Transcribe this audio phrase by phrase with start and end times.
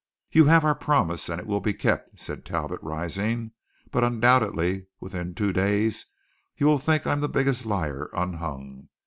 [0.31, 3.51] "You have our promise, and it will be kept," said Talbot rising.
[3.91, 6.07] "But undoubtedly within two days
[6.57, 8.89] you will think I am the biggest liar unhung.